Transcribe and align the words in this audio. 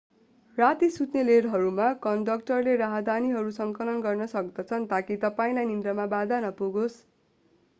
राती 0.57 0.87
सुत्ने 0.91 1.23
रेलहरूमा 1.25 1.89
कन्डक्टरले 2.05 2.73
राहदानीहरू 2.77 3.51
संकलन 3.57 4.01
गर्न 4.01 4.27
सक्दछन् 4.33 4.89
ताकि 4.89 5.19
तपाईंलाई 5.21 5.71
निन्द्रामा 5.73 6.07
बाधा 6.15 6.41
नपुगोस् 6.41 6.97